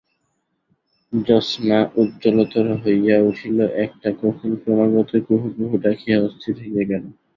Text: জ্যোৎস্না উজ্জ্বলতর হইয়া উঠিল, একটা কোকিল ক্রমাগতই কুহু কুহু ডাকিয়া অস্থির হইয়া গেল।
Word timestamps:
জ্যোৎস্না 1.13 1.77
উজ্জ্বলতর 1.95 2.65
হইয়া 2.83 3.17
উঠিল, 3.29 3.57
একটা 3.85 4.09
কোকিল 4.19 4.53
ক্রমাগতই 4.61 5.21
কুহু 5.27 5.47
কুহু 5.55 5.75
ডাকিয়া 5.83 6.17
অস্থির 6.25 6.55
হইয়া 6.63 6.83
গেল। 6.91 7.03